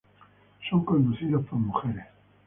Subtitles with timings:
[0.67, 2.07] Son conducidos por mujeres.